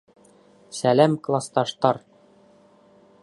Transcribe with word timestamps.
—Сәләм, 0.77 1.17
класташтар! 1.27 2.01